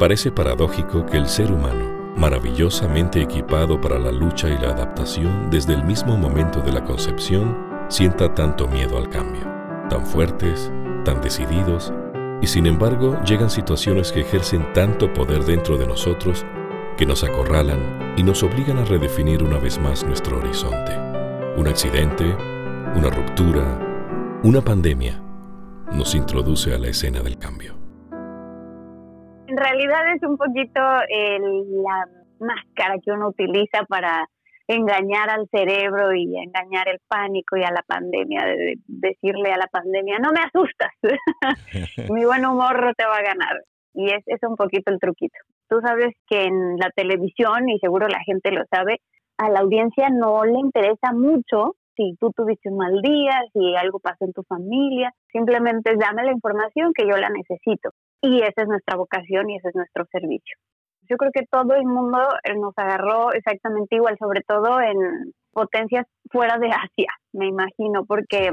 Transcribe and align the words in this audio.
Parece 0.00 0.32
paradójico 0.32 1.04
que 1.04 1.18
el 1.18 1.28
ser 1.28 1.52
humano, 1.52 2.14
maravillosamente 2.16 3.20
equipado 3.20 3.78
para 3.78 3.98
la 3.98 4.10
lucha 4.10 4.48
y 4.48 4.56
la 4.56 4.70
adaptación 4.70 5.50
desde 5.50 5.74
el 5.74 5.84
mismo 5.84 6.16
momento 6.16 6.62
de 6.62 6.72
la 6.72 6.82
concepción, 6.82 7.54
sienta 7.90 8.34
tanto 8.34 8.66
miedo 8.66 8.96
al 8.96 9.10
cambio, 9.10 9.42
tan 9.90 10.06
fuertes, 10.06 10.72
tan 11.04 11.20
decididos, 11.20 11.92
y 12.40 12.46
sin 12.46 12.66
embargo 12.66 13.20
llegan 13.26 13.50
situaciones 13.50 14.10
que 14.10 14.20
ejercen 14.20 14.72
tanto 14.72 15.12
poder 15.12 15.44
dentro 15.44 15.76
de 15.76 15.86
nosotros 15.86 16.46
que 16.96 17.04
nos 17.04 17.22
acorralan 17.22 18.14
y 18.16 18.22
nos 18.22 18.42
obligan 18.42 18.78
a 18.78 18.86
redefinir 18.86 19.42
una 19.42 19.58
vez 19.58 19.78
más 19.78 20.02
nuestro 20.02 20.38
horizonte. 20.38 20.96
Un 21.58 21.68
accidente, 21.68 22.24
una 22.94 23.10
ruptura, 23.10 24.40
una 24.44 24.62
pandemia 24.62 25.22
nos 25.92 26.14
introduce 26.14 26.72
a 26.72 26.78
la 26.78 26.88
escena 26.88 27.20
del 27.20 27.36
cambio. 27.36 27.79
En 29.50 29.56
realidad 29.56 30.14
es 30.14 30.22
un 30.22 30.36
poquito 30.36 30.80
la 30.80 32.06
máscara 32.38 32.94
que 33.04 33.10
uno 33.10 33.30
utiliza 33.30 33.84
para 33.88 34.28
engañar 34.68 35.28
al 35.28 35.48
cerebro 35.50 36.14
y 36.14 36.38
engañar 36.38 36.88
el 36.88 37.00
pánico 37.08 37.56
y 37.56 37.64
a 37.64 37.72
la 37.72 37.82
pandemia, 37.82 38.44
de 38.44 38.76
decirle 38.86 39.50
a 39.50 39.56
la 39.56 39.66
pandemia, 39.66 40.20
no 40.20 40.30
me 40.30 40.38
asustas, 40.38 40.92
mi 42.12 42.24
buen 42.24 42.46
humor 42.46 42.94
te 42.96 43.04
va 43.04 43.16
a 43.16 43.22
ganar. 43.22 43.64
Y 43.92 44.12
es, 44.12 44.22
es 44.26 44.40
un 44.44 44.54
poquito 44.54 44.92
el 44.92 45.00
truquito. 45.00 45.36
Tú 45.68 45.80
sabes 45.80 46.14
que 46.28 46.44
en 46.44 46.76
la 46.76 46.90
televisión, 46.94 47.68
y 47.68 47.80
seguro 47.80 48.06
la 48.06 48.20
gente 48.20 48.52
lo 48.52 48.62
sabe, 48.70 49.00
a 49.36 49.50
la 49.50 49.60
audiencia 49.60 50.10
no 50.10 50.44
le 50.44 50.60
interesa 50.60 51.12
mucho 51.12 51.74
si 51.96 52.14
tú 52.20 52.30
tuviste 52.30 52.68
un 52.68 52.76
mal 52.76 53.02
día, 53.02 53.42
si 53.52 53.74
algo 53.74 53.98
pasó 53.98 54.26
en 54.26 54.32
tu 54.32 54.44
familia, 54.44 55.12
simplemente 55.32 55.96
dame 55.96 56.22
la 56.22 56.30
información 56.30 56.92
que 56.94 57.04
yo 57.04 57.16
la 57.16 57.30
necesito. 57.30 57.90
Y 58.22 58.40
esa 58.42 58.62
es 58.62 58.68
nuestra 58.68 58.96
vocación 58.96 59.50
y 59.50 59.56
ese 59.56 59.68
es 59.68 59.74
nuestro 59.74 60.04
servicio. 60.12 60.56
Yo 61.08 61.16
creo 61.16 61.30
que 61.32 61.46
todo 61.50 61.74
el 61.74 61.84
mundo 61.84 62.18
eh, 62.44 62.54
nos 62.54 62.74
agarró 62.76 63.32
exactamente 63.32 63.96
igual, 63.96 64.16
sobre 64.18 64.42
todo 64.42 64.80
en 64.80 65.32
potencias 65.52 66.06
fuera 66.30 66.58
de 66.58 66.68
Asia, 66.68 67.12
me 67.32 67.46
imagino, 67.46 68.04
porque 68.04 68.50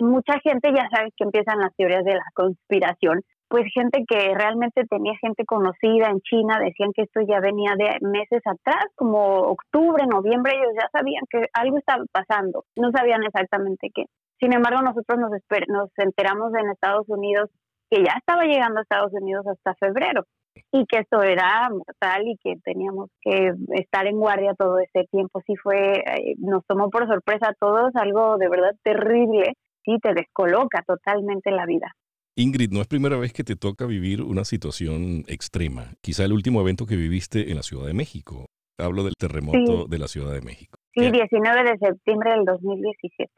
mucha 0.00 0.40
gente 0.40 0.72
ya 0.74 0.88
sabe 0.90 1.10
que 1.16 1.24
empiezan 1.24 1.60
las 1.60 1.74
teorías 1.76 2.04
de 2.04 2.14
la 2.14 2.24
conspiración, 2.34 3.20
pues 3.48 3.64
gente 3.74 4.04
que 4.08 4.34
realmente 4.34 4.84
tenía 4.86 5.12
gente 5.20 5.44
conocida 5.44 6.08
en 6.08 6.20
China, 6.20 6.58
decían 6.60 6.92
que 6.94 7.02
esto 7.02 7.20
ya 7.20 7.40
venía 7.40 7.74
de 7.76 7.98
meses 8.00 8.42
atrás, 8.44 8.84
como 8.94 9.38
octubre, 9.42 10.06
noviembre, 10.06 10.52
ellos 10.54 10.72
ya 10.74 10.88
sabían 10.92 11.24
que 11.28 11.46
algo 11.52 11.78
estaba 11.78 12.04
pasando, 12.12 12.64
no 12.76 12.90
sabían 12.92 13.22
exactamente 13.24 13.90
qué. 13.94 14.04
Sin 14.38 14.52
embargo, 14.52 14.82
nosotros 14.82 15.18
nos, 15.18 15.30
nos 15.68 15.90
enteramos 15.98 16.54
en 16.54 16.70
Estados 16.70 17.08
Unidos 17.08 17.50
que 17.90 18.02
ya 18.02 18.14
estaba 18.18 18.44
llegando 18.44 18.78
a 18.78 18.82
Estados 18.82 19.12
Unidos 19.12 19.46
hasta 19.46 19.74
febrero 19.74 20.24
y 20.72 20.86
que 20.86 20.98
esto 20.98 21.22
era 21.22 21.68
mortal 21.70 22.28
y 22.28 22.36
que 22.42 22.56
teníamos 22.62 23.10
que 23.20 23.52
estar 23.74 24.06
en 24.06 24.18
guardia 24.18 24.54
todo 24.54 24.78
ese 24.78 25.06
tiempo. 25.10 25.42
Sí 25.46 25.54
fue, 25.56 25.98
eh, 25.98 26.34
nos 26.38 26.64
tomó 26.66 26.90
por 26.90 27.06
sorpresa 27.06 27.48
a 27.48 27.54
todos 27.54 27.90
algo 27.94 28.36
de 28.38 28.48
verdad 28.48 28.74
terrible, 28.82 29.54
sí 29.84 29.98
te 30.02 30.14
descoloca 30.14 30.82
totalmente 30.86 31.50
la 31.50 31.66
vida. 31.66 31.94
Ingrid, 32.36 32.70
no 32.70 32.80
es 32.80 32.86
primera 32.86 33.16
vez 33.18 33.32
que 33.32 33.44
te 33.44 33.56
toca 33.56 33.86
vivir 33.86 34.22
una 34.22 34.44
situación 34.44 35.24
extrema. 35.26 35.92
Quizá 36.00 36.24
el 36.24 36.32
último 36.32 36.60
evento 36.60 36.86
que 36.86 36.96
viviste 36.96 37.50
en 37.50 37.56
la 37.56 37.62
Ciudad 37.62 37.86
de 37.86 37.94
México. 37.94 38.46
Hablo 38.78 39.04
del 39.04 39.14
terremoto 39.18 39.86
de 39.86 39.98
la 39.98 40.08
Ciudad 40.08 40.32
de 40.32 40.40
México. 40.40 40.78
Sí, 40.94 41.10
19 41.10 41.70
de 41.70 41.78
septiembre 41.78 42.30
del 42.30 42.44
2017. 42.44 43.30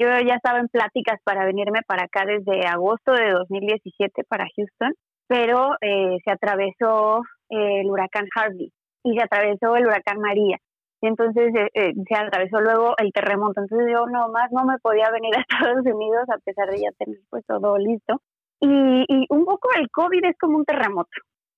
Yo 0.00 0.08
ya 0.26 0.34
estaba 0.34 0.58
en 0.60 0.68
pláticas 0.68 1.20
para 1.24 1.44
venirme 1.44 1.80
para 1.86 2.04
acá 2.04 2.24
desde 2.24 2.66
agosto 2.66 3.12
de 3.12 3.30
2017 3.32 4.24
para 4.24 4.46
Houston 4.56 4.94
pero 5.30 5.76
eh, 5.80 6.18
se 6.24 6.32
atravesó 6.32 7.22
el 7.50 7.88
huracán 7.88 8.26
Harvey 8.34 8.72
y 9.04 9.14
se 9.14 9.22
atravesó 9.22 9.76
el 9.76 9.86
huracán 9.86 10.18
María. 10.18 10.56
Y 11.00 11.06
entonces 11.06 11.54
eh, 11.54 11.68
eh, 11.72 11.92
se 12.08 12.16
atravesó 12.16 12.60
luego 12.60 12.94
el 12.98 13.12
terremoto. 13.12 13.60
Entonces 13.60 13.86
yo 13.92 14.06
nomás 14.06 14.50
no 14.50 14.64
me 14.64 14.76
podía 14.78 15.08
venir 15.12 15.32
a 15.36 15.40
Estados 15.48 15.86
Unidos 15.86 16.24
a 16.34 16.38
pesar 16.38 16.68
de 16.68 16.80
ya 16.80 16.90
tener 16.98 17.20
pues 17.30 17.46
todo 17.46 17.78
listo. 17.78 18.20
Y, 18.58 19.04
y 19.06 19.26
un 19.30 19.44
poco 19.44 19.68
el 19.78 19.88
COVID 19.88 20.24
es 20.24 20.36
como 20.36 20.58
un 20.58 20.64
terremoto. 20.64 21.10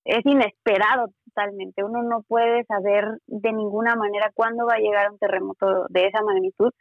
Es 0.04 0.20
inesperado 0.26 1.06
totalmente. 1.24 1.82
Uno 1.82 2.02
no 2.02 2.24
puede 2.28 2.64
saber 2.64 3.06
de 3.26 3.52
ninguna 3.54 3.96
manera 3.96 4.30
cuándo 4.34 4.66
va 4.66 4.74
a 4.74 4.80
llegar 4.80 5.10
un 5.10 5.18
terremoto 5.18 5.86
de 5.88 6.08
esa 6.08 6.20
magnitud, 6.20 6.72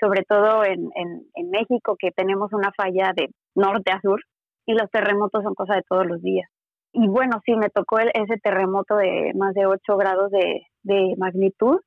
sobre 0.00 0.24
todo 0.24 0.64
en, 0.64 0.90
en, 0.94 1.22
en 1.34 1.50
México, 1.50 1.96
que 1.98 2.10
tenemos 2.10 2.52
una 2.52 2.72
falla 2.72 3.12
de 3.14 3.28
norte 3.54 3.92
a 3.92 4.00
sur 4.00 4.20
y 4.66 4.74
los 4.74 4.90
terremotos 4.90 5.42
son 5.42 5.54
cosa 5.54 5.74
de 5.74 5.82
todos 5.88 6.06
los 6.06 6.22
días. 6.22 6.48
Y 6.92 7.06
bueno, 7.06 7.40
sí, 7.44 7.54
me 7.54 7.70
tocó 7.70 7.98
ese 7.98 8.36
terremoto 8.42 8.96
de 8.96 9.32
más 9.34 9.54
de 9.54 9.66
8 9.66 9.96
grados 9.96 10.30
de, 10.30 11.14
magnitud. 11.18 11.80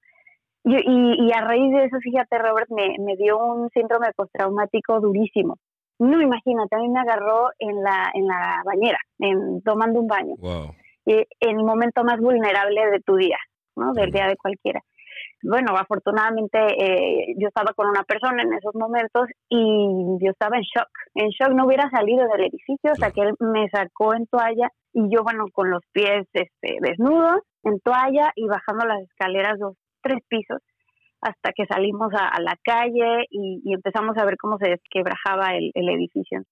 Y, 0.63 0.75
y, 0.75 1.31
a 1.33 1.41
raíz 1.41 1.73
de 1.73 1.85
eso, 1.85 1.97
fíjate, 2.01 2.37
Robert, 2.37 2.69
me, 2.69 2.95
me 2.99 3.17
dio 3.17 3.37
un 3.37 3.69
síndrome 3.71 4.07
postraumático 4.15 5.01
durísimo. 5.01 5.57
No, 5.99 6.21
imagínate, 6.21 6.75
a 6.75 6.79
mí 6.79 6.87
me 6.87 7.01
agarró 7.01 7.49
en 7.59 7.83
la, 7.83 8.11
en 8.13 8.27
la 8.27 8.61
bañera, 8.65 8.97
en, 9.19 9.61
tomando 9.61 9.99
un 9.99 10.07
baño. 10.07 10.35
Y 11.05 11.15
en 11.41 11.59
el 11.59 11.65
momento 11.65 12.05
más 12.05 12.17
vulnerable 12.19 12.91
de 12.91 13.01
tu 13.01 13.17
día, 13.17 13.37
¿no? 13.75 13.91
Del 13.91 14.11
día 14.11 14.27
de 14.27 14.37
cualquiera 14.37 14.81
bueno, 15.43 15.75
afortunadamente 15.77 16.57
eh, 16.57 17.35
yo 17.37 17.49
estaba 17.49 17.73
con 17.73 17.87
una 17.87 18.03
persona 18.03 18.43
en 18.43 18.53
esos 18.53 18.73
momentos 18.75 19.27
y 19.49 20.17
yo 20.21 20.31
estaba 20.31 20.57
en 20.57 20.63
shock. 20.63 20.89
En 21.15 21.29
shock 21.29 21.53
no 21.53 21.65
hubiera 21.65 21.89
salido 21.89 22.25
del 22.29 22.47
edificio 22.47 22.91
hasta 22.91 23.11
que 23.11 23.21
él 23.21 23.35
me 23.39 23.69
sacó 23.69 24.15
en 24.15 24.25
toalla 24.27 24.69
y 24.93 25.13
yo, 25.13 25.23
bueno, 25.23 25.45
con 25.51 25.69
los 25.69 25.81
pies 25.91 26.27
este, 26.31 26.77
desnudos, 26.79 27.41
en 27.63 27.79
toalla 27.81 28.31
y 28.35 28.47
bajando 28.47 28.85
las 28.85 29.01
escaleras 29.01 29.59
dos, 29.59 29.75
tres 30.01 30.19
pisos 30.29 30.59
hasta 31.19 31.51
que 31.53 31.65
salimos 31.65 32.11
a, 32.13 32.39
la 32.41 32.57
calle 32.63 33.25
y, 33.29 33.73
empezamos 33.73 34.17
a 34.17 34.25
ver 34.25 34.35
cómo 34.37 34.57
se 34.57 34.69
desquebrajaba 34.69 35.55
el, 35.55 35.71
el 35.73 35.89
edificio. 35.89 36.43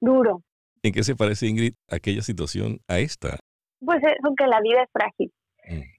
Duro. 0.00 0.42
¿En 0.82 0.92
qué 0.92 1.02
se 1.02 1.14
parece, 1.14 1.46
Ingrid, 1.46 1.74
aquella 1.88 2.22
situación 2.22 2.78
a 2.88 2.98
esta? 2.98 3.38
Pues 3.80 4.02
eso 4.02 4.34
que 4.36 4.46
la 4.46 4.60
vida 4.60 4.82
es 4.82 4.90
frágil. 4.92 5.32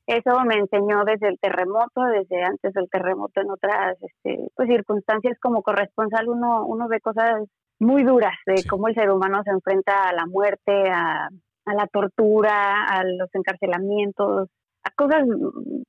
Eso 0.08 0.40
me 0.44 0.56
enseñó 0.56 1.04
desde 1.06 1.28
el 1.30 1.40
terremoto, 1.40 2.02
desde 2.02 2.44
antes 2.44 2.74
del 2.74 2.90
terremoto 2.90 3.42
en 3.42 3.52
otras 3.52 3.96
este, 4.02 4.48
pues, 4.56 4.68
circunstancias 4.68 5.38
como 5.40 5.62
corresponsal 5.62 6.28
uno, 6.30 6.66
uno 6.66 6.88
ve 6.88 7.00
cosas 7.00 7.44
muy 7.80 8.04
duras 8.04 8.34
de 8.46 8.64
cómo 8.68 8.88
el 8.88 8.96
ser 8.96 9.12
humano 9.12 9.42
se 9.44 9.52
enfrenta 9.52 10.10
a 10.10 10.14
la 10.14 10.26
muerte, 10.26 10.90
a, 10.90 11.30
la 11.66 11.86
tortura, 11.86 12.86
a 12.88 13.04
los 13.04 13.30
encarcelamientos, 13.34 14.50
a 14.84 14.90
cosas 14.96 15.24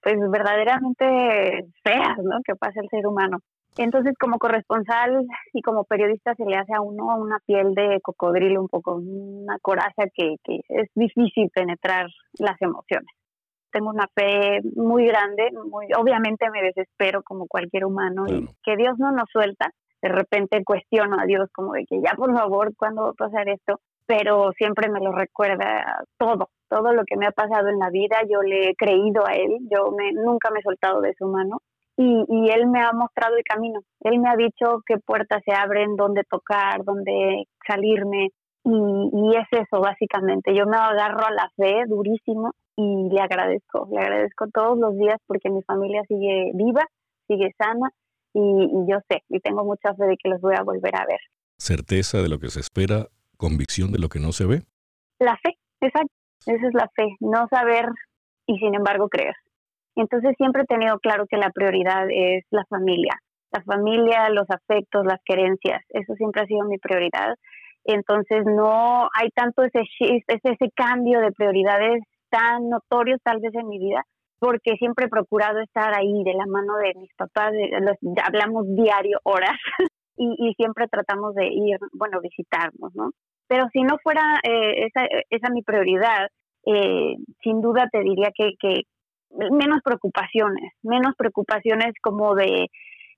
pues 0.03 0.17
verdaderamente 0.31 1.67
feas, 1.83 2.19
¿no? 2.23 2.41
Que 2.45 2.55
pasa 2.55 2.81
el 2.83 2.91
ser 2.91 3.07
humano. 3.07 3.39
Entonces, 3.79 4.13
como 4.21 4.39
corresponsal 4.39 5.27
y 5.55 5.63
como 5.63 5.85
periodista 5.85 6.35
se 6.35 6.45
le 6.45 6.57
hace 6.57 6.75
a 6.75 6.83
uno 6.83 7.17
una 7.17 7.39
piel 7.47 7.75
de 7.75 7.99
cocodrilo 8.03 8.61
un 8.61 8.69
poco, 8.69 8.97
una 8.97 9.59
coraza 9.63 10.05
que, 10.15 10.37
que 10.45 10.61
es 10.69 10.91
difícil 10.95 11.49
penetrar 11.55 12.09
las 12.39 12.61
emociones 12.61 13.09
tengo 13.71 13.91
una 13.91 14.09
fe 14.15 14.61
muy 14.75 15.07
grande, 15.07 15.51
muy, 15.71 15.87
obviamente 15.97 16.51
me 16.51 16.63
desespero 16.63 17.23
como 17.23 17.47
cualquier 17.47 17.85
humano 17.85 18.25
y 18.29 18.49
que 18.63 18.77
Dios 18.77 18.99
no 18.99 19.13
nos 19.13 19.29
suelta. 19.31 19.71
De 20.03 20.09
repente 20.09 20.65
cuestiono 20.65 21.19
a 21.21 21.27
Dios 21.27 21.49
como 21.53 21.75
de 21.75 21.85
que 21.85 22.01
ya 22.01 22.15
por 22.17 22.35
favor, 22.35 22.75
¿cuándo 22.77 23.03
va 23.03 23.11
a 23.11 23.13
pasar 23.13 23.49
esto? 23.49 23.81
Pero 24.07 24.53
siempre 24.57 24.91
me 24.91 25.01
lo 25.01 25.13
recuerda 25.13 26.05
todo, 26.19 26.49
todo 26.69 26.93
lo 26.93 27.05
que 27.05 27.17
me 27.17 27.27
ha 27.27 27.33
pasado 27.33 27.69
en 27.69 27.79
la 27.79 27.91
vida, 27.91 28.17
yo 28.29 28.41
le 28.43 28.71
he 28.71 28.75
creído 28.75 29.27
a 29.27 29.33
Él, 29.35 29.59
yo 29.71 29.93
me, 29.93 30.13
nunca 30.13 30.51
me 30.51 30.61
he 30.61 30.63
soltado 30.63 31.01
de 31.01 31.15
su 31.19 31.27
mano 31.27 31.59
y, 31.97 32.25
y 32.29 32.51
Él 32.51 32.67
me 32.67 32.81
ha 32.81 32.93
mostrado 32.93 33.37
el 33.37 33.45
camino. 33.45 33.81
Él 34.01 34.19
me 34.19 34.31
ha 34.31 34.37
dicho 34.37 34.83
qué 34.87 34.97
puertas 34.99 35.43
se 35.45 35.53
abren, 35.53 35.97
dónde 35.97 36.25
tocar, 36.25 36.83
dónde 36.83 37.45
salirme, 37.67 38.31
y, 38.65 38.71
y, 38.71 39.37
es 39.37 39.47
eso, 39.53 39.81
básicamente. 39.81 40.55
Yo 40.55 40.67
me 40.67 40.77
agarro 40.77 41.27
a 41.27 41.33
la 41.33 41.51
fe 41.57 41.85
durísimo 41.87 42.53
y 42.77 43.09
le 43.11 43.21
agradezco, 43.21 43.89
le 43.91 44.01
agradezco 44.01 44.47
todos 44.53 44.79
los 44.79 44.97
días 44.97 45.19
porque 45.27 45.51
mi 45.51 45.63
familia 45.63 46.03
sigue 46.09 46.51
viva, 46.55 46.85
sigue 47.27 47.55
sana 47.59 47.91
y, 48.33 48.41
yo 48.89 48.99
sé 49.09 49.23
y 49.29 49.41
tengo 49.41 49.65
mucha 49.65 49.95
fe 49.95 50.05
de 50.05 50.17
que 50.17 50.29
los 50.29 50.41
voy 50.41 50.55
a 50.57 50.63
volver 50.63 50.97
a 50.97 51.07
ver. 51.07 51.21
Certeza 51.59 52.19
de 52.19 52.29
lo 52.29 52.39
que 52.39 52.49
se 52.49 52.61
espera, 52.61 53.07
convicción 53.37 53.93
de 53.93 53.99
lo 53.99 54.09
que 54.09 54.21
no 54.21 54.33
se 54.33 54.47
ve. 54.47 54.63
La 55.19 55.37
fe, 55.37 55.59
exacto, 55.81 56.13
esa 56.47 56.67
es 56.67 56.75
la 56.75 56.89
fe, 56.95 57.17
no 57.21 57.47
saber 57.49 57.87
y 58.47 58.59
sin 58.59 58.75
embargo 58.75 59.09
creer. 59.09 59.35
Entonces 59.97 60.35
siempre 60.39 60.63
he 60.63 60.67
tenido 60.67 60.99
claro 61.01 61.27
que 61.29 61.37
la 61.37 61.51
prioridad 61.51 62.07
es 62.09 62.45
la 62.51 62.65
familia, 62.67 63.13
la 63.53 63.63
familia, 63.63 64.31
los 64.31 64.49
afectos, 64.49 65.05
las 65.05 65.21
querencias, 65.25 65.83
eso 65.91 66.15
siempre 66.15 66.43
ha 66.43 66.47
sido 66.47 66.65
mi 66.65 66.79
prioridad. 66.79 67.35
Entonces 67.85 68.45
no 68.45 69.09
hay 69.19 69.31
tanto 69.35 69.63
ese 69.63 69.83
ese 70.27 70.71
cambio 70.75 71.21
de 71.21 71.33
prioridades 71.33 72.03
tan 72.31 72.69
notorios 72.69 73.21
tal 73.23 73.41
vez 73.41 73.55
en 73.55 73.69
mi 73.69 73.79
vida, 73.79 74.05
porque 74.39 74.77
siempre 74.79 75.07
he 75.07 75.09
procurado 75.09 75.61
estar 75.61 75.93
ahí 75.97 76.25
de 76.25 76.35
la 76.35 76.47
mano 76.47 76.77
de 76.77 76.95
mis 76.99 77.13
papás, 77.15 77.53
los, 77.81 77.97
hablamos 78.25 78.65
diario, 78.75 79.19
horas, 79.25 79.57
y, 80.17 80.53
siempre 80.57 80.87
tratamos 80.89 81.35
de 81.35 81.47
ir, 81.47 81.79
bueno, 81.93 82.21
visitarnos, 82.21 82.95
¿no? 82.95 83.11
Pero 83.49 83.67
si 83.73 83.83
no 83.83 83.97
fuera 84.03 84.23
eh, 84.43 84.87
esa, 84.87 85.07
esa 85.29 85.51
mi 85.51 85.63
prioridad, 85.63 86.29
eh, 86.67 87.17
sin 87.43 87.61
duda 87.61 87.89
te 87.91 88.01
diría 88.01 88.31
que, 88.35 88.53
que 88.61 88.83
menos 89.51 89.81
preocupaciones, 89.83 90.73
menos 90.83 91.15
preocupaciones 91.17 91.95
como 92.01 92.35
de 92.35 92.67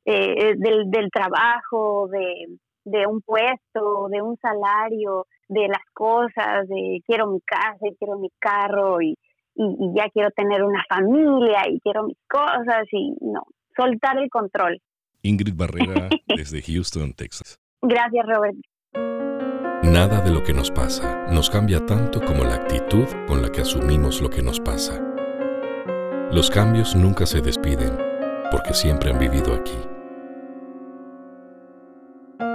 eh, 0.04 0.54
del, 0.56 0.90
del 0.90 1.10
trabajo, 1.10 2.08
de, 2.08 2.46
de 2.84 3.06
un 3.06 3.20
puesto, 3.20 4.08
de 4.10 4.22
un 4.22 4.36
salario, 4.38 5.26
de 5.48 5.68
las 5.68 5.84
cosas, 5.92 6.68
de 6.68 7.00
quiero 7.06 7.26
mi 7.28 7.40
casa 7.40 7.78
y 7.82 7.96
quiero 7.96 8.18
mi 8.18 8.30
carro 8.38 9.00
y, 9.00 9.14
y, 9.54 9.92
ya 9.94 10.08
quiero 10.12 10.30
tener 10.30 10.62
una 10.62 10.82
familia 10.88 11.68
y 11.68 11.78
quiero 11.80 12.04
mis 12.04 12.18
cosas 12.28 12.86
y 12.90 13.14
no, 13.20 13.42
soltar 13.76 14.18
el 14.18 14.30
control. 14.30 14.80
Ingrid 15.22 15.54
Barrera 15.56 16.08
desde 16.36 16.62
Houston, 16.62 17.12
Texas. 17.12 17.58
Gracias, 17.82 18.26
Robert. 18.26 18.56
Nada 19.82 20.20
de 20.20 20.30
lo 20.30 20.42
que 20.44 20.54
nos 20.54 20.70
pasa 20.70 21.26
nos 21.32 21.50
cambia 21.50 21.84
tanto 21.84 22.20
como 22.20 22.44
la 22.44 22.54
actitud 22.54 23.06
con 23.26 23.42
la 23.42 23.50
que 23.50 23.62
asumimos 23.62 24.20
lo 24.20 24.30
que 24.30 24.42
nos 24.42 24.60
pasa. 24.60 25.00
Los 26.30 26.50
cambios 26.50 26.94
nunca 26.94 27.26
se 27.26 27.40
despiden 27.40 27.98
porque 28.50 28.74
siempre 28.74 29.10
han 29.10 29.18
vivido 29.18 29.54
aquí. 29.54 29.91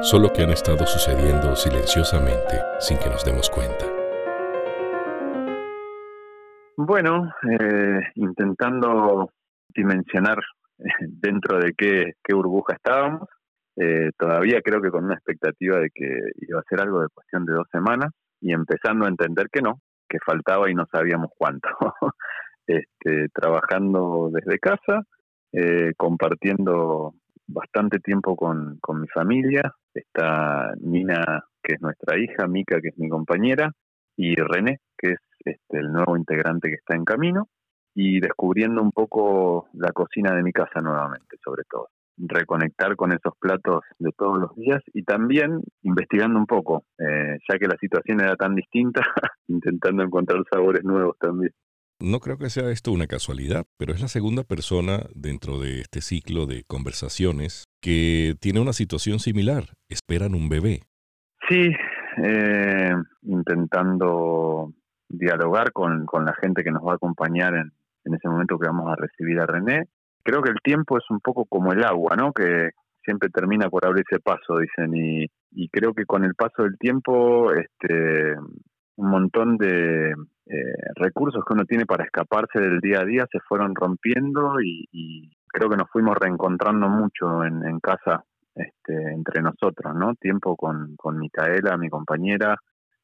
Solo 0.02 0.32
que 0.34 0.44
han 0.44 0.52
estado 0.52 0.86
sucediendo 0.86 1.56
silenciosamente 1.56 2.62
sin 2.80 2.98
que 2.98 3.10
nos 3.10 3.26
demos 3.26 3.50
cuenta. 3.50 3.86
Bueno, 6.78 7.32
eh, 7.50 8.00
intentando 8.16 9.32
dimensionar 9.74 10.40
dentro 11.00 11.60
de 11.60 11.74
qué, 11.78 12.14
qué 12.24 12.36
burbuja 12.36 12.76
estábamos, 12.76 13.28
eh, 13.76 14.12
todavía 14.18 14.62
creo 14.62 14.82
que 14.82 14.90
con 14.90 15.06
una 15.06 15.16
expectativa 15.16 15.80
de 15.80 15.90
que 15.94 16.20
iba 16.48 16.60
a 16.60 16.70
ser 16.70 16.82
algo 16.82 17.02
de 17.02 17.10
cuestión 17.14 17.46
de 17.46 17.54
dos 17.54 17.68
semanas 17.72 18.12
y 18.42 18.52
empezando 18.54 19.06
a 19.06 19.10
entender 19.10 19.50
que 19.52 19.62
no, 19.62 19.82
que 20.10 20.18
faltaba 20.26 20.70
y 20.70 20.74
no 20.74 20.86
sabíamos 20.92 21.30
cuánto. 21.38 21.70
este, 22.68 23.30
trabajando 23.30 24.30
desde 24.32 24.60
casa, 24.60 25.04
eh, 25.54 25.94
compartiendo 25.96 27.14
bastante 27.48 28.00
tiempo 28.00 28.36
con, 28.36 28.78
con 28.80 29.02
mi 29.02 29.08
familia. 29.08 29.74
Está 29.94 30.74
Nina, 30.80 31.44
que 31.64 31.76
es 31.76 31.82
nuestra 31.82 32.18
hija, 32.18 32.48
Mica, 32.48 32.80
que 32.82 32.90
es 32.90 32.98
mi 32.98 33.10
compañera, 33.10 33.72
y 34.16 34.36
René, 34.36 34.80
que 34.98 35.14
es 35.14 35.20
este, 35.40 35.80
el 35.80 35.92
nuevo 35.92 36.18
integrante 36.18 36.70
que 36.70 36.76
está 36.76 36.96
en 36.96 37.06
camino, 37.06 37.48
y 37.96 38.20
descubriendo 38.20 38.82
un 38.82 38.92
poco 38.92 39.70
la 39.74 39.92
cocina 39.92 40.36
de 40.36 40.44
mi 40.44 40.52
casa 40.52 40.82
nuevamente, 40.82 41.38
sobre 41.44 41.64
todo 41.70 41.90
reconectar 42.18 42.96
con 42.96 43.12
esos 43.12 43.34
platos 43.40 43.82
de 44.00 44.12
todos 44.18 44.40
los 44.40 44.56
días 44.56 44.82
y 44.94 45.04
también 45.04 45.62
investigando 45.84 46.40
un 46.40 46.46
poco, 46.46 46.84
eh, 46.98 47.38
ya 47.48 47.60
que 47.60 47.68
la 47.68 47.78
situación 47.80 48.22
era 48.22 48.36
tan 48.36 48.56
distinta, 48.56 49.02
intentando 49.48 50.04
encontrar 50.04 50.44
sabores 50.52 50.84
nuevos 50.84 51.16
también. 51.20 51.52
No 52.00 52.20
creo 52.20 52.38
que 52.38 52.50
sea 52.50 52.70
esto 52.70 52.92
una 52.92 53.08
casualidad, 53.08 53.66
pero 53.78 53.94
es 53.94 54.02
la 54.02 54.08
segunda 54.08 54.44
persona 54.44 55.08
dentro 55.16 55.60
de 55.60 55.82
este 55.82 56.02
ciclo 56.02 56.46
de 56.46 56.64
conversaciones 56.68 57.66
que 57.82 58.36
tiene 58.40 58.60
una 58.60 58.74
situación 58.74 59.20
similar. 59.20 59.74
Esperan 59.90 60.36
un 60.36 60.50
bebé. 60.50 60.82
Sí, 61.50 61.72
eh, 62.24 62.94
intentando 63.24 64.74
dialogar 65.10 65.72
con, 65.72 66.06
la 66.26 66.36
gente 66.42 66.64
que 66.64 66.72
nos 66.72 66.84
va 66.84 66.94
a 66.94 66.96
acompañar 66.96 67.56
en, 67.56 67.72
en 68.06 68.14
ese 68.14 68.28
momento 68.28 68.60
que 68.60 68.68
vamos 68.68 68.92
a 68.92 68.96
recibir 68.96 69.40
a 69.40 69.46
René 69.46 69.88
creo 70.28 70.42
que 70.42 70.52
el 70.52 70.60
tiempo 70.62 70.98
es 70.98 71.06
un 71.10 71.22
poco 71.22 71.46
como 71.46 71.72
el 71.72 71.86
agua, 71.86 72.18
¿no? 72.18 72.34
Que 72.34 72.72
siempre 73.06 73.30
termina 73.30 73.70
por 73.70 73.86
abrirse 73.86 74.20
paso, 74.20 74.60
dicen, 74.60 74.94
y, 74.94 75.26
y 75.52 75.70
creo 75.70 75.94
que 75.94 76.06
con 76.06 76.26
el 76.26 76.36
paso 76.36 76.64
del 76.64 76.78
tiempo, 76.78 77.54
este, 77.54 78.36
un 78.98 79.10
montón 79.10 79.58
de 79.58 80.14
eh, 80.50 80.92
recursos 80.96 81.44
que 81.46 81.54
uno 81.54 81.66
tiene 81.66 81.86
para 81.86 82.06
escaparse 82.06 82.60
del 82.60 82.80
día 82.80 83.02
a 83.02 83.06
día 83.06 83.26
se 83.32 83.40
fueron 83.42 83.76
rompiendo 83.76 84.62
y, 84.62 85.32
creo 85.50 85.70
que 85.70 85.78
nos 85.78 85.90
fuimos 85.90 86.16
reencontrando 86.16 86.88
mucho 86.88 87.44
en, 87.44 87.66
en 87.66 87.80
casa 87.80 88.24
este, 88.54 88.94
entre 89.14 89.42
nosotros, 89.42 89.96
¿no? 89.96 90.14
Tiempo 90.16 90.56
con, 90.56 90.96
con 90.98 91.18
Micaela, 91.18 91.78
mi 91.78 91.90
compañera, 91.90 92.58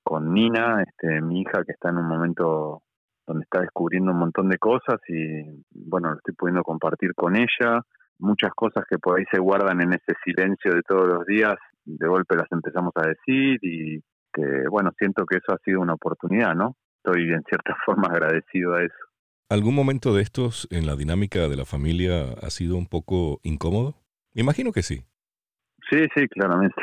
con 0.03 0.33
Nina, 0.33 0.83
este, 0.83 1.21
mi 1.21 1.41
hija 1.41 1.63
que 1.65 1.71
está 1.71 1.89
en 1.89 1.97
un 1.97 2.07
momento 2.07 2.81
donde 3.25 3.43
está 3.43 3.61
descubriendo 3.61 4.11
un 4.11 4.19
montón 4.19 4.49
de 4.49 4.57
cosas 4.57 4.99
y 5.07 5.63
bueno, 5.71 6.09
lo 6.09 6.17
estoy 6.17 6.35
pudiendo 6.35 6.63
compartir 6.63 7.13
con 7.15 7.35
ella. 7.35 7.81
Muchas 8.19 8.51
cosas 8.53 8.83
que 8.89 8.99
por 8.99 9.17
ahí 9.17 9.25
se 9.31 9.39
guardan 9.39 9.81
en 9.81 9.93
ese 9.93 10.13
silencio 10.23 10.73
de 10.73 10.81
todos 10.81 11.07
los 11.07 11.25
días, 11.25 11.55
de 11.85 12.07
golpe 12.07 12.35
las 12.35 12.51
empezamos 12.51 12.93
a 12.95 13.07
decir 13.07 13.57
y 13.61 13.99
que 14.33 14.67
bueno, 14.69 14.91
siento 14.97 15.25
que 15.25 15.37
eso 15.37 15.53
ha 15.53 15.57
sido 15.63 15.81
una 15.81 15.93
oportunidad, 15.93 16.53
¿no? 16.55 16.75
Estoy 17.03 17.31
en 17.31 17.43
cierta 17.43 17.75
forma 17.85 18.07
agradecido 18.07 18.73
a 18.73 18.83
eso. 18.83 18.95
¿Algún 19.49 19.75
momento 19.75 20.15
de 20.15 20.23
estos 20.23 20.67
en 20.71 20.87
la 20.87 20.95
dinámica 20.95 21.47
de 21.47 21.57
la 21.57 21.65
familia 21.65 22.33
ha 22.41 22.49
sido 22.49 22.75
un 22.75 22.87
poco 22.87 23.39
incómodo? 23.43 23.95
Me 24.33 24.41
imagino 24.41 24.71
que 24.71 24.81
sí. 24.81 25.03
Sí, 25.89 26.07
sí, 26.15 26.27
claramente. 26.27 26.81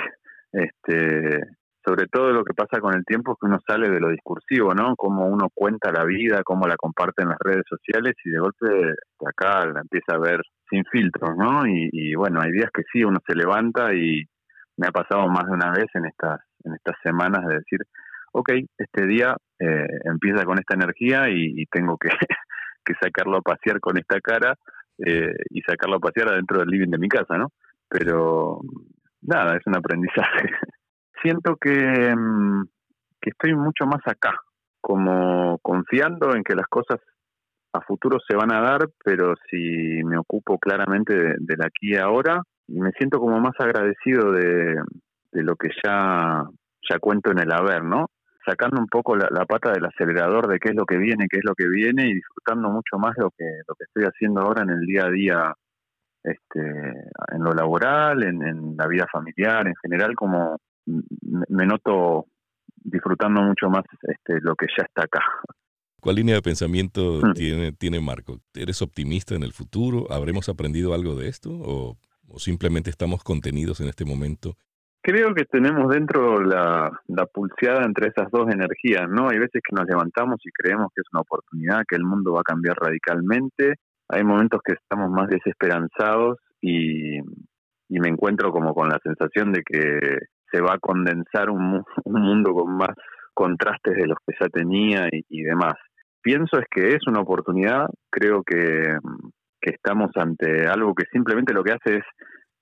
Este, 0.52 1.40
sobre 1.84 2.06
todo 2.06 2.32
lo 2.32 2.44
que 2.44 2.54
pasa 2.54 2.80
con 2.80 2.94
el 2.94 3.04
tiempo 3.04 3.32
es 3.32 3.38
que 3.40 3.46
uno 3.46 3.58
sale 3.66 3.88
de 3.88 3.98
lo 3.98 4.10
discursivo, 4.10 4.74
¿no? 4.74 4.94
Cómo 4.96 5.26
uno 5.26 5.48
cuenta 5.52 5.90
la 5.90 6.04
vida, 6.04 6.42
cómo 6.44 6.68
la 6.68 6.76
comparte 6.76 7.22
en 7.22 7.30
las 7.30 7.38
redes 7.40 7.64
sociales 7.68 8.14
y 8.24 8.30
de 8.30 8.38
golpe 8.38 8.66
de 8.68 8.94
acá 9.26 9.66
la 9.66 9.80
empieza 9.80 10.14
a 10.14 10.18
ver 10.18 10.42
sin 10.68 10.84
filtros, 10.84 11.36
¿no? 11.36 11.66
Y, 11.66 12.14
bueno, 12.14 12.40
hay 12.40 12.52
días 12.52 12.70
que 12.72 12.82
sí, 12.92 13.02
uno 13.02 13.18
se 13.26 13.34
levanta 13.34 13.94
y 13.94 14.22
me 14.76 14.86
ha 14.86 14.92
pasado 14.92 15.26
más 15.28 15.46
de 15.46 15.52
una 15.52 15.72
vez 15.72 15.86
en 15.94 16.06
estas, 16.06 16.40
en 16.64 16.74
estas 16.74 16.96
semanas 17.02 17.44
de 17.46 17.54
decir, 17.54 17.80
ok, 18.32 18.50
este 18.78 19.06
día 19.06 19.36
eh, 19.58 19.86
empieza 20.04 20.44
con 20.44 20.58
esta 20.58 20.74
energía 20.74 21.28
y, 21.28 21.64
tengo 21.66 21.96
que, 21.96 22.08
que, 22.84 22.94
sacarlo 23.00 23.38
a 23.38 23.42
pasear 23.42 23.80
con 23.80 23.98
esta 23.98 24.20
cara 24.20 24.54
eh, 24.98 25.34
y 25.50 25.60
sacarlo 25.62 25.96
a 25.96 26.00
pasear 26.00 26.28
adentro 26.28 26.58
del 26.58 26.68
living 26.68 26.90
de 26.90 26.98
mi 26.98 27.08
casa, 27.08 27.36
¿no? 27.36 27.48
Pero 27.88 28.60
nada, 29.22 29.56
es 29.56 29.66
un 29.66 29.76
aprendizaje. 29.76 30.48
siento 31.22 31.56
que, 31.56 32.14
mm, 32.16 32.64
que 33.20 33.30
estoy 33.30 33.54
mucho 33.54 33.86
más 33.86 34.00
acá, 34.06 34.34
como 34.80 35.58
confiando 35.58 36.34
en 36.34 36.42
que 36.42 36.54
las 36.54 36.66
cosas 36.68 37.00
a 37.72 37.80
futuro 37.82 38.18
se 38.26 38.36
van 38.36 38.52
a 38.52 38.60
dar, 38.60 38.80
pero 39.04 39.34
si 39.48 40.02
me 40.04 40.18
ocupo 40.18 40.58
claramente 40.58 41.14
de, 41.14 41.34
de 41.38 41.64
aquí 41.64 41.92
y 41.92 41.96
ahora, 41.96 42.42
me 42.68 42.90
siento 42.92 43.18
como 43.18 43.40
más 43.40 43.54
agradecido 43.58 44.32
de, 44.32 44.76
de, 45.32 45.42
lo 45.42 45.56
que 45.56 45.68
ya, 45.84 46.44
ya 46.88 46.98
cuento 46.98 47.30
en 47.30 47.38
el 47.38 47.52
haber, 47.52 47.84
¿no? 47.84 48.06
Sacando 48.44 48.80
un 48.80 48.86
poco 48.86 49.16
la, 49.16 49.28
la, 49.30 49.44
pata 49.44 49.70
del 49.72 49.84
acelerador 49.84 50.48
de 50.48 50.58
qué 50.58 50.70
es 50.70 50.74
lo 50.74 50.86
que 50.86 50.96
viene, 50.96 51.28
qué 51.28 51.38
es 51.38 51.44
lo 51.44 51.54
que 51.54 51.68
viene, 51.68 52.08
y 52.08 52.14
disfrutando 52.14 52.70
mucho 52.70 52.98
más 52.98 53.12
lo 53.18 53.30
que, 53.30 53.44
lo 53.68 53.74
que 53.74 53.84
estoy 53.84 54.04
haciendo 54.04 54.40
ahora 54.40 54.62
en 54.62 54.70
el 54.70 54.80
día 54.80 55.06
a 55.06 55.10
día, 55.10 55.54
este, 56.22 56.60
en 56.60 57.42
lo 57.42 57.52
laboral, 57.52 58.22
en, 58.22 58.42
en 58.42 58.76
la 58.76 58.86
vida 58.86 59.06
familiar, 59.12 59.66
en 59.66 59.74
general, 59.82 60.14
como 60.14 60.58
me 60.86 61.66
noto 61.66 62.26
disfrutando 62.82 63.42
mucho 63.42 63.68
más 63.68 63.84
este, 64.02 64.40
lo 64.40 64.54
que 64.54 64.66
ya 64.76 64.84
está 64.84 65.04
acá. 65.04 65.22
¿Cuál 66.00 66.16
línea 66.16 66.34
de 66.34 66.42
pensamiento 66.42 67.20
hmm. 67.22 67.32
tiene, 67.34 67.72
tiene 67.72 68.00
Marco? 68.00 68.40
¿Eres 68.54 68.80
optimista 68.82 69.34
en 69.34 69.42
el 69.42 69.52
futuro? 69.52 70.10
¿Habremos 70.10 70.48
aprendido 70.48 70.94
algo 70.94 71.14
de 71.14 71.28
esto? 71.28 71.50
¿O, 71.52 71.98
simplemente 72.38 72.90
estamos 72.90 73.22
contenidos 73.22 73.80
en 73.80 73.88
este 73.88 74.04
momento? 74.04 74.56
Creo 75.02 75.34
que 75.34 75.46
tenemos 75.46 75.88
dentro 75.88 76.42
la, 76.42 76.90
la 77.08 77.26
pulseada 77.26 77.84
entre 77.84 78.08
esas 78.08 78.30
dos 78.30 78.52
energías, 78.52 79.08
¿no? 79.08 79.30
Hay 79.30 79.38
veces 79.38 79.62
que 79.66 79.74
nos 79.74 79.86
levantamos 79.88 80.36
y 80.44 80.50
creemos 80.50 80.88
que 80.94 81.00
es 81.00 81.06
una 81.10 81.22
oportunidad, 81.22 81.84
que 81.88 81.96
el 81.96 82.04
mundo 82.04 82.34
va 82.34 82.40
a 82.40 82.50
cambiar 82.52 82.76
radicalmente. 82.76 83.76
Hay 84.08 84.24
momentos 84.24 84.60
que 84.62 84.74
estamos 84.74 85.10
más 85.10 85.28
desesperanzados 85.28 86.38
y, 86.60 87.18
me 87.88 88.08
encuentro 88.08 88.52
como 88.52 88.72
con 88.74 88.88
la 88.88 88.98
sensación 89.02 89.52
de 89.52 89.62
que 89.62 90.18
se 90.50 90.60
va 90.60 90.74
a 90.74 90.78
condensar 90.78 91.50
un, 91.50 91.82
mundo 92.04 92.52
con 92.52 92.76
más 92.76 92.94
contrastes 93.34 93.94
de 93.94 94.06
los 94.06 94.18
que 94.26 94.34
ya 94.38 94.48
tenía 94.48 95.08
y, 95.10 95.42
demás. 95.42 95.74
Pienso 96.22 96.58
es 96.58 96.66
que 96.70 96.94
es 96.94 97.06
una 97.06 97.20
oportunidad, 97.20 97.86
creo 98.10 98.42
que 98.42 98.96
estamos 99.62 100.10
ante 100.14 100.66
algo 100.66 100.94
que 100.94 101.06
simplemente 101.10 101.54
lo 101.54 101.64
que 101.64 101.72
hace 101.72 101.96
es 101.96 102.04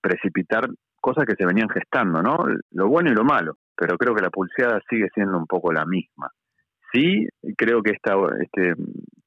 precipitar 0.01 0.69
cosas 1.09 1.25
que 1.25 1.37
se 1.37 1.47
venían 1.47 1.71
gestando, 1.71 2.23
¿no? 2.23 2.37
Lo 2.73 2.89
bueno 2.89 3.11
y 3.11 3.15
lo 3.15 3.25
malo, 3.25 3.57
pero 3.75 3.97
creo 3.97 4.15
que 4.15 4.21
la 4.21 4.29
pulseada 4.29 4.79
sigue 4.91 5.09
siendo 5.15 5.39
un 5.39 5.47
poco 5.47 5.73
la 5.73 5.87
misma. 5.87 6.31
Sí, 6.93 7.27
creo 7.57 7.83
que 7.83 7.93
esta, 7.93 8.15
este, 8.43 8.75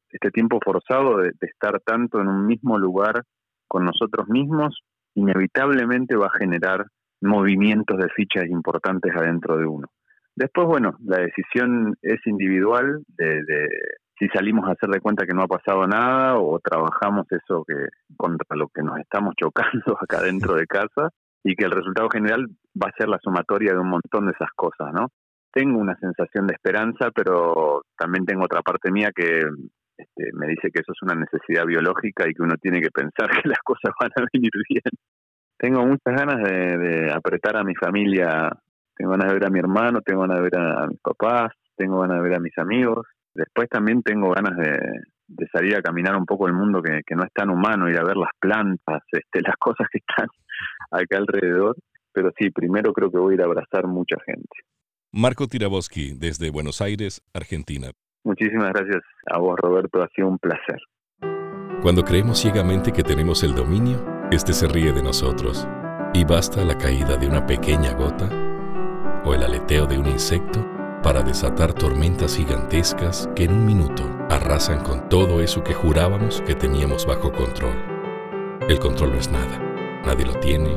este 0.09 0.29
tiempo 0.29 0.59
forzado 0.63 1.17
de, 1.17 1.31
de 1.39 1.47
estar 1.47 1.79
tanto 1.81 2.21
en 2.21 2.27
un 2.27 2.45
mismo 2.45 2.77
lugar 2.77 3.23
con 3.67 3.83
nosotros 3.83 4.27
mismos, 4.27 4.81
inevitablemente 5.15 6.15
va 6.15 6.27
a 6.27 6.38
generar 6.38 6.85
movimientos 7.21 7.97
de 7.97 8.09
fichas 8.09 8.45
importantes 8.45 9.11
adentro 9.15 9.57
de 9.57 9.65
uno. 9.65 9.88
Después, 10.35 10.67
bueno, 10.67 10.95
la 11.03 11.17
decisión 11.17 11.95
es 12.03 12.19
individual 12.27 13.03
de, 13.07 13.43
si 14.19 14.27
salimos 14.27 14.67
a 14.67 14.73
hacer 14.73 14.89
de 14.89 15.01
cuenta 15.01 15.25
que 15.25 15.33
no 15.33 15.41
ha 15.41 15.47
pasado 15.47 15.88
nada 15.88 16.38
o 16.38 16.59
trabajamos 16.59 17.25
eso 17.31 17.63
que 17.67 17.88
contra 18.15 18.55
lo 18.55 18.67
que 18.67 18.83
nos 18.83 19.00
estamos 19.00 19.33
chocando 19.35 19.97
acá 20.00 20.21
dentro 20.21 20.53
de 20.53 20.67
casa 20.67 21.09
y 21.43 21.55
que 21.55 21.65
el 21.65 21.71
resultado 21.71 22.10
general 22.10 22.48
va 22.75 22.89
a 22.89 22.98
ser 22.98 23.10
la 23.10 23.19
sumatoria 23.21 23.74
de 23.74 23.79
un 23.79 23.89
montón 23.89 24.27
de 24.27 24.33
esas 24.33 24.51
cosas, 24.55 24.93
¿no? 24.93 25.07
tengo 25.51 25.79
una 25.79 25.95
sensación 25.98 26.48
de 26.48 26.53
esperanza, 26.53 27.12
pero 27.13 27.83
también 27.98 28.25
tengo 28.25 28.45
otra 28.45 28.62
parte 28.62 28.91
mía 28.91 29.12
que 29.13 29.41
este, 29.98 30.29
me 30.33 30.48
dice 30.48 30.71
que 30.74 30.81
eso 30.81 30.93
es 30.93 31.01
una 31.01 31.15
necesidad 31.15 31.65
biológica 31.65 32.27
y 32.27 32.33
que 32.33 32.41
uno 32.41 32.55
tiene 32.55 32.81
que 32.81 32.89
pensar 32.89 33.29
que 33.29 33.48
las 33.48 33.60
cosas 33.60 33.93
van 34.00 34.12
a 34.15 34.25
venir 34.33 34.51
bien. 34.69 34.91
Tengo 35.57 35.86
muchas 35.86 36.15
ganas 36.15 36.41
de, 36.41 37.12
apretar 37.12 37.57
a 37.57 37.63
mi 37.63 37.75
familia, 37.75 38.50
tengo 38.95 39.12
ganas 39.12 39.27
de 39.27 39.33
ver 39.33 39.45
a 39.45 39.51
mi 39.51 39.60
hermano, 39.60 40.01
tengo 40.01 40.21
ganas 40.21 40.38
de 40.38 40.43
ver 40.43 40.57
a, 40.57 40.88
mis 40.88 41.00
papás, 41.01 41.51
tengo 41.75 42.00
ganas 42.00 42.17
de 42.17 42.24
ver 42.24 42.36
a 42.36 42.39
mis 42.39 42.57
amigos. 42.57 43.05
Después 43.33 43.69
también 43.69 44.01
tengo 44.01 44.31
ganas 44.31 44.57
de, 44.57 44.79
salir 45.51 45.75
a 45.77 45.81
caminar 45.81 46.15
un 46.15 46.25
poco 46.25 46.48
el 46.48 46.53
mundo 46.53 46.81
que, 46.81 47.01
que, 47.05 47.15
no 47.15 47.24
es 47.24 47.31
tan 47.31 47.50
humano, 47.50 47.89
ir 47.89 47.98
a 47.98 48.03
ver 48.03 48.17
las 48.17 48.31
plantas, 48.39 49.03
este, 49.12 49.41
las 49.41 49.55
cosas 49.57 49.88
que 49.91 50.00
están 50.00 50.27
acá 50.91 51.17
alrededor. 51.17 51.77
Pero 52.13 52.31
sí, 52.38 52.50
primero 52.50 52.93
creo 52.93 53.10
que 53.10 53.17
voy 53.17 53.33
a 53.33 53.36
ir 53.36 53.41
a 53.41 53.45
abrazar 53.45 53.88
mucha 53.88 54.17
gente. 54.25 54.50
Marco 55.13 55.48
Tiraboski, 55.48 56.13
desde 56.13 56.51
Buenos 56.51 56.81
Aires, 56.81 57.21
Argentina. 57.33 57.91
Muchísimas 58.24 58.71
gracias 58.74 59.03
a 59.25 59.39
vos, 59.39 59.57
Roberto. 59.57 60.01
Ha 60.01 60.07
sido 60.10 60.27
un 60.27 60.38
placer. 60.38 60.79
Cuando 61.81 62.03
creemos 62.03 62.39
ciegamente 62.39 62.91
que 62.91 63.03
tenemos 63.03 63.43
el 63.43 63.55
dominio, 63.55 64.05
este 64.31 64.53
se 64.53 64.67
ríe 64.67 64.93
de 64.93 65.01
nosotros. 65.01 65.67
Y 66.13 66.24
basta 66.25 66.63
la 66.63 66.77
caída 66.77 67.17
de 67.17 67.27
una 67.27 67.45
pequeña 67.45 67.93
gota 67.93 68.29
o 69.25 69.33
el 69.33 69.43
aleteo 69.43 69.86
de 69.86 69.98
un 69.98 70.07
insecto 70.07 70.65
para 71.01 71.24
desatar 71.24 71.74
tormentas 71.74 72.38
gigantescas 72.38 73.29
que 73.36 73.45
en 73.45 73.53
un 73.53 73.65
minuto 73.65 74.03
arrasan 74.29 74.83
con 74.83 75.10
todo 75.10 75.41
eso 75.41 75.63
que 75.63 75.74
jurábamos 75.74 76.41
que 76.41 76.55
teníamos 76.55 77.05
bajo 77.05 77.31
control. 77.31 77.75
El 78.69 78.79
control 78.79 79.12
no 79.12 79.17
es 79.17 79.31
nada. 79.31 79.70
Nadie 80.11 80.25
lo 80.25 80.37
tiene, 80.41 80.75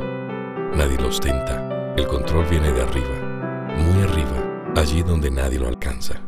nadie 0.76 0.96
lo 0.96 1.08
ostenta. 1.08 1.94
El 1.96 2.06
control 2.06 2.46
viene 2.48 2.70
de 2.70 2.82
arriba, 2.82 3.74
muy 3.76 4.00
arriba, 4.04 4.72
allí 4.76 5.02
donde 5.02 5.28
nadie 5.28 5.58
lo 5.58 5.66
alcanza. 5.66 6.20